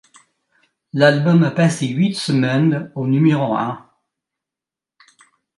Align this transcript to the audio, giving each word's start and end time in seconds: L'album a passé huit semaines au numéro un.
L'album 0.93 1.43
a 1.43 1.51
passé 1.51 1.85
huit 1.87 2.15
semaines 2.15 2.91
au 2.95 3.05
numéro 3.05 3.55
un. 3.55 3.87